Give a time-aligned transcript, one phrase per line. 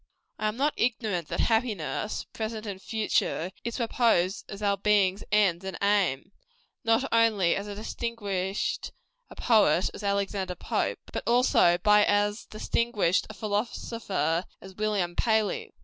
[0.39, 5.63] I am not ignorant that happiness present and future is proposed as our "being's end
[5.63, 6.31] and aim,"
[6.83, 8.93] not only by as distinguished
[9.29, 15.71] a poet as Alexander Pope, but also by as distinguished a philosopher as William Paley.